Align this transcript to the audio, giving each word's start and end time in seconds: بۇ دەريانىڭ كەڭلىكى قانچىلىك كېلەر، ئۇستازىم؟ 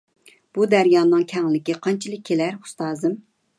بۇ 0.57 0.65
دەريانىڭ 0.71 1.27
كەڭلىكى 1.33 1.77
قانچىلىك 1.85 2.25
كېلەر، 2.33 2.61
ئۇستازىم؟ 2.65 3.17